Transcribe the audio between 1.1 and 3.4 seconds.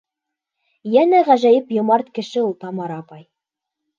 ғәжәйеп йомарт кеше ул Тамара апай.